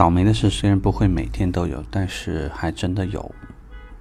[0.00, 3.34] 倒霉的事虽然不会每天都有，但是还真的有，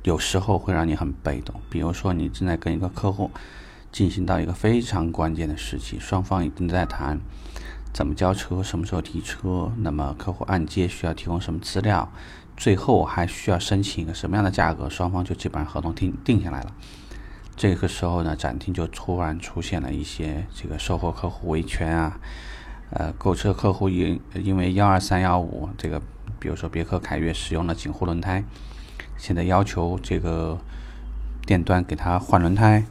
[0.03, 1.59] 有时候会让你很被动。
[1.69, 3.29] 比如说，你正在跟一个客户
[3.91, 7.19] 进行到一个非常关键的时期，双方已经在谈
[7.91, 12.09] 怎么交车、什么时候提车，那么客户按揭需要提供什么资料，
[12.55, 16.73] 最后还需要申请一个什么样的价格，双方就基本上合同定定下来了。
[17.57, 22.17] 这个时候呢，展厅就突然出现了一些这个售后客户维权啊。
[22.91, 26.01] 呃，购车客户因因为幺二三幺五这个，
[26.39, 28.43] 比如说别克凯越使用了锦湖轮胎，
[29.15, 30.57] 现在要求这个
[31.45, 32.83] 店端给他换轮胎，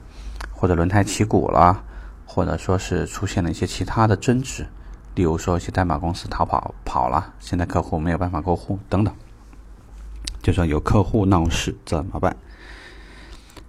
[0.52, 1.82] 或者轮胎起鼓了，
[2.24, 4.69] 或者说是出现了一些其他的争执，
[5.16, 9.12] 例如说一些代码公司逃跑跑了，现在客户没有办法过户等等，
[10.41, 12.36] 就说有客户闹事怎么办？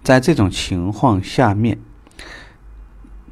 [0.04, 1.76] 在这种情况下面，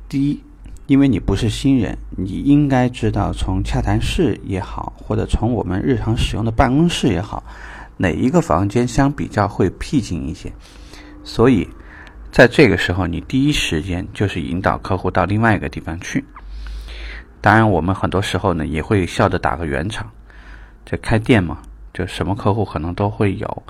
[0.08, 0.42] 第一。
[0.88, 7.44] 因为你不是新人，你应该知道从洽谈室也好，或者从我们日常使用的办公室也好，
[7.98, 10.50] 哪一个房间相比较会僻静一些。
[11.22, 11.68] 所以，
[12.32, 16.24] 在这个时候，你第一时间就是引导客户到另外一个地方去。
[17.42, 20.10] 当然，我们很多时候呢也会笑着打个圆场。
[20.86, 21.58] 这开店嘛，
[21.92, 23.62] 就什么客户可能都会有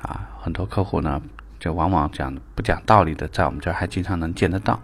[0.00, 0.26] 啊。
[0.40, 1.20] 很多客户呢，
[1.60, 4.80] 就往往讲不讲道理的，在我们这儿还经常能见得到。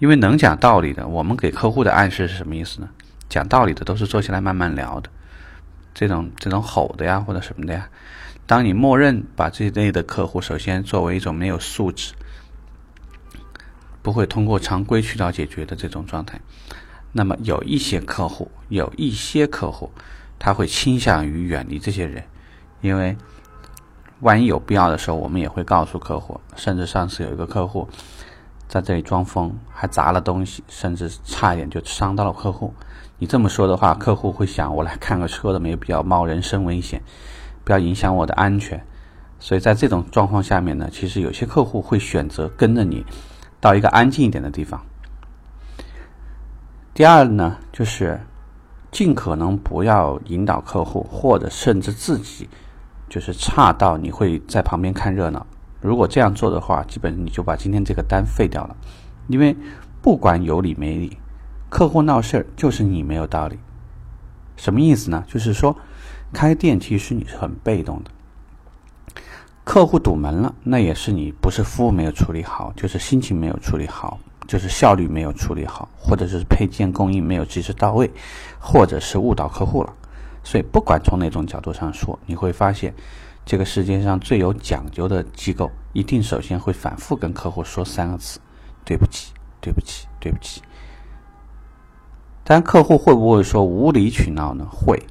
[0.00, 2.88] 因为能讲道理的，我们给客户的暗示是什么意思呢？
[3.28, 5.10] 讲道理的都是坐下来慢慢聊的，
[5.94, 7.88] 这种这种吼的呀或者什么的呀。
[8.46, 12.14] 当你默认把这一类的客户首先作为一种没有素质、
[14.02, 16.40] 不会通过常规渠道解决的这种状态，
[17.12, 19.92] 那么有一些客户，有一些客户，
[20.38, 22.24] 他会倾向于远离这些人，
[22.80, 23.14] 因为
[24.20, 26.40] 万一有必要的时候，我们也会告诉客户。
[26.56, 27.86] 甚至上次有一个客户。
[28.70, 32.72] 在这里装疯，还砸了东西，甚至差一点就伤到了客户。
[33.18, 37.02] 你这么说的话，客户会想：我来看个车的，没有必要冒人身危险，
[37.64, 38.80] 不要影响我的安全。
[39.40, 43.04] 所以在这种状况下面呢，其实有些客户会选择跟着你
[43.60, 44.80] 到一个安静一点的地方。
[46.94, 48.20] 第二呢，就是
[48.92, 52.48] 尽可能不要引导客户，或者甚至自己
[53.08, 55.44] 就是差到你会在旁边看热闹。
[55.80, 58.76] 如果这样做的话，基本你就把今天这个单废掉了，
[59.28, 59.56] 因为
[60.02, 61.16] 不管有理没理，
[61.70, 63.58] 客户闹事儿就是你没有道理。
[64.56, 65.24] 什么意思呢？
[65.26, 65.74] 就是说，
[66.34, 68.10] 开店其实你是很被动的，
[69.64, 78.10] 客户堵门了，那也是你不是服务没有处理好，就是心情没有处理好，就是效率没有处理好，或者是配件供应没有及时到位，
[78.58, 79.94] 或者是误导客户了。
[80.44, 82.94] 所以不管从哪种角度上说，你会发现。
[83.50, 88.38] 这个世界上最有讲究的机构，一定首先会反复跟客户说三个字
[88.86, 90.62] ：“对不起，对不起，对不起。”
[92.46, 94.64] 但客户会不会说无理取闹呢？
[94.70, 95.02] 会。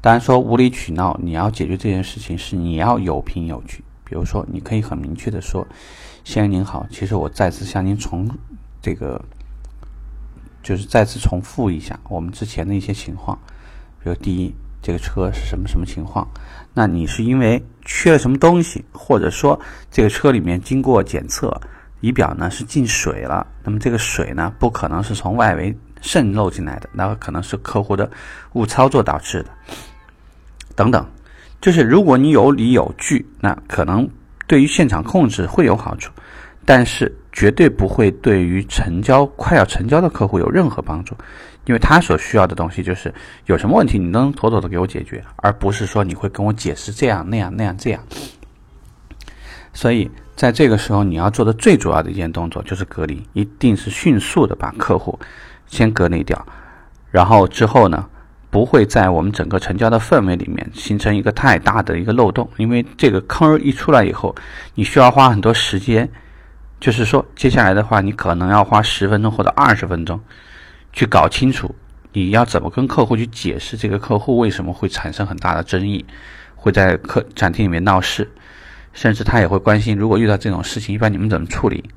[0.00, 3.84] 当然说无理取闹，你要解决这件事情是你要有凭有据。
[4.02, 5.66] 比如说，你可以很明确的说
[6.24, 8.26] ：“先生您好，其实我再次向您重
[8.80, 9.22] 这个，
[10.62, 13.38] 就是再次重复一下我们之前的一些情况。
[14.02, 16.26] 比如第一。”这个车是什么什么情况？
[16.72, 19.58] 那你是因为缺了什么东西，或者说
[19.90, 21.60] 这个车里面经过检测，
[22.00, 23.46] 仪表呢是进水了？
[23.64, 28.10] 那么这个水呢不可能是从外围渗漏进来的，那可能是客户的
[28.52, 29.50] 误操作导致的。
[30.76, 31.06] 等等，
[31.60, 34.08] 就是如果你有理有据，那可能
[34.46, 36.10] 对于现场控制会有好处，
[36.64, 41.14] 但是绝对不会对于成交快要成交的客户有任何帮助。
[41.66, 43.12] 因为他所需要的东西就是
[43.46, 48.02] 有什么问题，你能妥妥的给我解决，而不是说你会跟我解释这样那样那样这样。
[49.72, 55.16] 所以在这个时候，你要做的最主要的一件动作就是隔离，一定是迅速的把客户
[55.66, 56.44] 先隔离掉，
[57.10, 58.08] 然后之后呢，
[58.48, 64.34] 不会在我们整个成交的氛围里面形成一个太大的一个漏洞，因为这个坑一出来以后，
[64.74, 66.10] 你需要花很多时间，
[66.80, 70.18] 就是说接下来的话，你可能要花十分钟或者二十分钟。
[70.92, 71.72] 去搞清楚
[72.12, 76.04] 你要怎么跟客户去解释这个客户为什么会产生很大的争议，
[76.56, 78.28] 会在客展厅里面闹事，
[78.92, 81.88] 甚至他也会关心，如果遇到这种事情，一般你们怎么处理？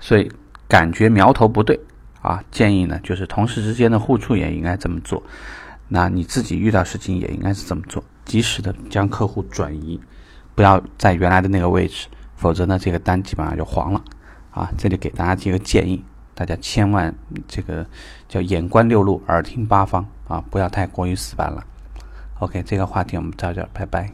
[0.00, 0.28] 所以
[0.66, 1.78] 感觉苗头不对
[2.20, 5.22] 啊，建议呢就是同事之间的互助也应该这么做，
[5.86, 10.00] 那你自己遇到事情也应该是这么做，及时的将客户转移，
[10.56, 14.02] 不要在原来的那个位置，否则呢这个单基本上就黄了
[14.52, 14.70] 啊。
[14.78, 16.02] 这里给大家提个建议。
[16.34, 17.12] 大家千万
[17.48, 17.84] 这个
[18.28, 21.66] 叫眼观六路，耳听八方啊，不要太过于死板了。
[22.38, 24.08] OK，这个话题我们到这儿，拜拜。